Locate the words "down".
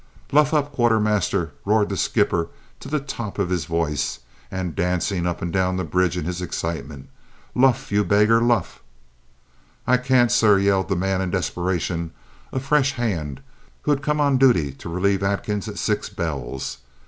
5.53-5.77